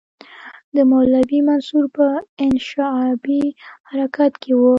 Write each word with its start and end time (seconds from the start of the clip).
د 0.75 0.77
مولوي 0.89 1.39
منصور 1.47 1.85
په 1.97 2.07
انشعابي 2.43 3.43
حرکت 3.89 4.31
کې 4.41 4.51
وو. 4.59 4.69